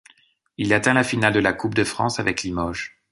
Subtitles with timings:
[0.57, 2.97] Il atteint la finale de la Coupe de France avec Limoges.